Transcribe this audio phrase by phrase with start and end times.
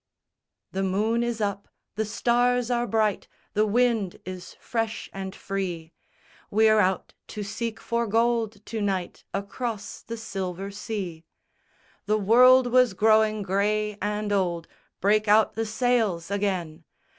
[0.73, 5.93] SONG _The moon is up: the stars are bright: The wind is fresh and free!
[6.49, 11.23] We're out to seek for gold to night Across the silver sea!
[12.07, 14.67] The world was growing grey and old;
[15.01, 16.83] Break out the sails again!